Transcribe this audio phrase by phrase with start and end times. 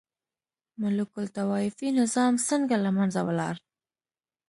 [0.79, 3.55] ملوک الطوایفي نظام څنګه له منځه ولاړ؟